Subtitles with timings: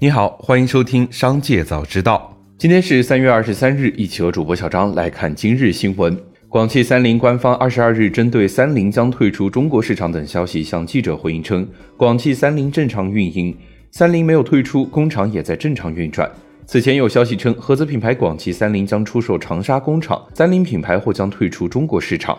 [0.00, 2.32] 你好，欢迎收听《商界早知道》。
[2.56, 6.16] 今天是三月二十三日，一起和主播小张来看今日新闻。
[6.48, 13.52] 广汽三菱官方二十二日针对三菱将退出中国市场等消息向记者回应称，广汽三菱正常运营，
[13.90, 16.30] 三菱没有退出，工厂也在正常运转。
[16.64, 22.38] 此前有消息称，合资品牌广汽三菱将出售长沙工厂，三菱品牌或将退出中国市场。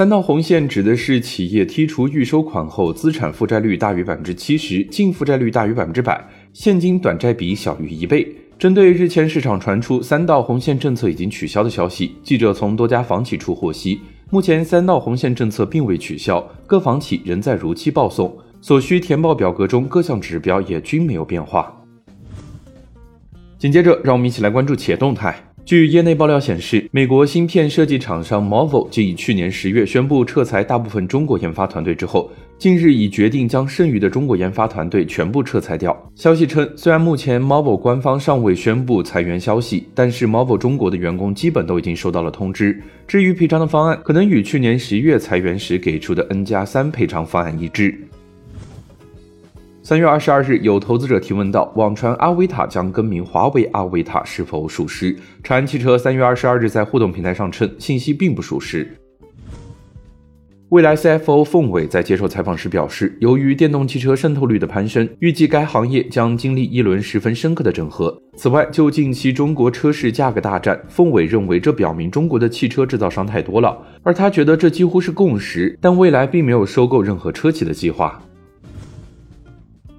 [0.00, 8.26] 三道红线指的是企业剔除预收款后，资产负债率大于百分之七十，净负债率大于百分之百，现金短债比小于一倍。
[8.58, 14.00] 针对日前市场传出三道红线政策已经取消的消息，记者从多家房企处获悉，
[14.30, 21.76] 目前三道红线政策并未取消，各房企仍在如期报送，所需填报表格中各项指标也均没有变化。
[23.58, 25.49] 紧接着，让我们一起来关注企业动态。
[25.70, 35.96] 据业内爆料显示，美国芯片设计厂商 marvel 继去年十月宣布撤裁大部分中国研发团队之后，近日已决定将剩余的中国研发团队全部撤裁掉。
[36.16, 42.76] 消息称，虽然目前 Marvel 官方尚未宣布裁员消息，但是 Marvell 中国的员工基本都已经收到了通知。
[43.06, 47.96] 至于赔偿的方案，可能与去年十一月裁员时给出的 N 加三赔偿方案一致。
[49.82, 55.16] 三月二十二日，有投资者提问到，网传阿维塔将更名华为阿维塔是否属实？
[55.42, 58.86] 长安汽车三月二十二日在互动平台上称，信息并不属实。
[60.68, 68.16] 未来 CFO 凤伟在接受采访时表示，由于电动汽车渗透率的攀升，预计该行业将经历一轮十分深刻的整合。
[68.36, 75.76] 此外，就近期中国车市价格大战，凤伟认为这表明中国的汽车制造商太多了，而他觉得这几乎是共识。
[75.80, 78.22] 但未来并没有收购任何车企的计划。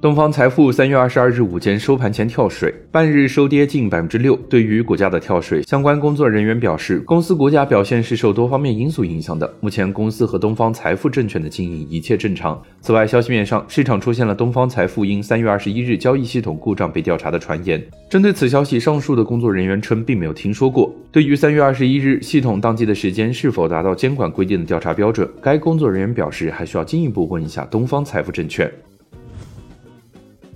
[0.01, 4.35] 东方财富三月二十二日午间收盘前跳水，半日收跌近百分之六。
[4.49, 9.47] 对于股价的跳水，相关工作人员表示，公司股价表现是受多方面因素影响的。
[9.59, 12.59] 目前公司和东方财富证券的经营一切正常。
[12.81, 17.79] 此外，消息面上，市场出现了东方财富因三月二十一日交易系统故障被调查的传言。
[18.09, 20.91] 针对此消息，上述的工作人员称并没有听说过。
[21.11, 28.67] 对于三月二十一日系统宕机的时间是否达到监管规定的调查标准，该工作人员表示还需要进一步问一下东方财富证券。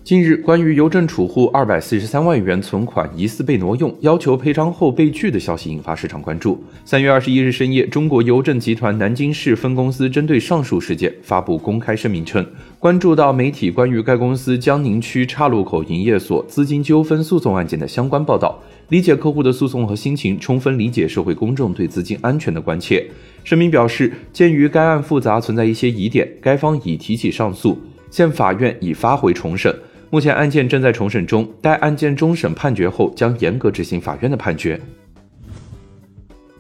[0.06, 6.64] 近日，关于邮政储户二百四十三万元存款疑似被挪用，要求赔偿后被拒的消息引发市场关注。
[6.86, 12.46] 三月二十一日深夜，中国邮政集团南京市分公司针对上述事件发布公开声明称，
[12.78, 23.04] 关注到媒体关于该公司江宁区岔路口营业所资金纠纷诉讼案件的相关报道，理解客户的诉讼和心情，充分理解社会公众对资金安全的关切。
[23.44, 27.76] 声明表示，鉴于该案复杂，存在一些疑点，该方已提起上诉，
[28.12, 29.76] 现法院已发回重审。
[30.16, 34.80] 目前案件正在重审中，待案件终审判决后，将严格执行法院的判决。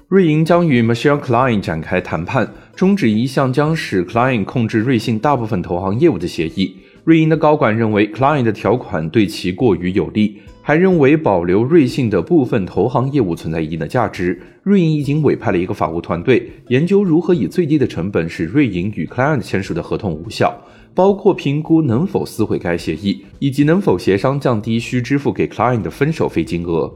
[0.09, 6.75] 瑞银将与 Michelle Klein 展开谈判，终止一项将使 Klein 控制瑞信大部分投行业务的协议。
[7.05, 14.37] 瑞银的高管认为 Klein 的条款对其过于有利，还认为保留瑞信的部分投行业务存在一定的价值。
[14.63, 20.53] 瑞银已经委派了一个法务团队，研究如何以最低的成本使瑞银与 Klein 签署的合同无效。
[20.95, 26.91] 包括评估能否撕毁该协议，以及能否协商降低需支付给 client 的分手费金额。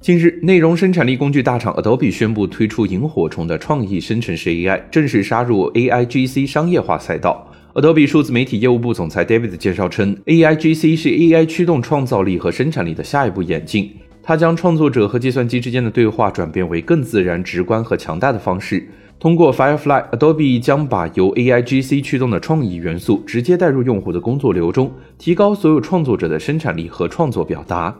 [0.00, 7.46] 近日，内容生产力工具大厂 Adobe 宣布推出萤火虫的创意生成式 AI，正式杀入 AIGC 商业化赛道。
[7.74, 13.90] Adobe 数字媒体业务部总裁 David 介绍称，AIGC 是 AI 驱动创造力和生产力的下一步演进，
[14.22, 18.86] 它将创作者和计算机之间的对话转变为更自然、直观和强大的方式。
[19.18, 27.94] 通过 Firefly，Adobe 将把由 AIGC 驱动的创意元素直接带入用户的工作流中，提高所有创作者的生产力和创作表达。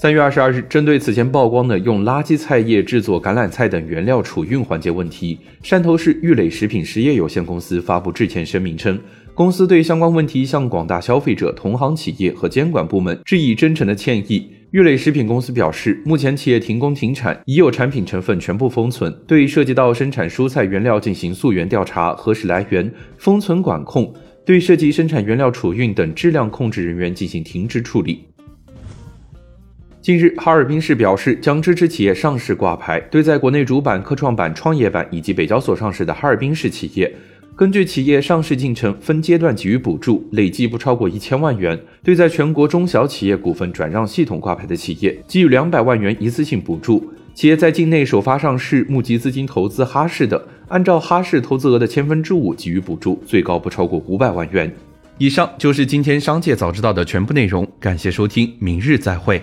[0.00, 8.96] 三月二十二日，针对此前曝光的用垃圾菜叶制作橄榄菜等原料储运环节问题，汕头市玉磊食品实业有限公司发布致歉声明称，
[9.34, 14.48] 公司对相关问题向广大消费者、同行企业和监管部门致以真诚的歉意。
[14.70, 24.14] 玉磊食品公司表示，目前企业停工停产，已有产品成分全部封存，对涉及到生产蔬菜原料进行溯源调查、核实来源、封存管控，
[24.46, 28.20] 对涉及生产原料储运等质量控制人员进行停职处理。
[30.08, 37.14] 近日，哈尔滨市表示将支持企业上市挂牌，对在国内主板、科创板、创业板以及北交所上市的哈尔滨市企业。
[37.54, 41.78] 根据企业上市进程分阶段给予补助，累计不超过一千万元。
[42.02, 47.12] 对在全国中小企业股份转让系统挂牌的企业，给予两百万元一次性补助。
[47.34, 54.74] 企业在境内首发上市、募集资金投资哈市的，按照哈市投资额的千分之五给予补助，最高不超过五百万元。
[55.18, 59.42] 以上就是今天商界早知道的全部内容，感谢收听，明日再会。